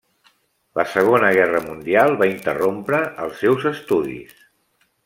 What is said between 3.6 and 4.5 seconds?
estudis.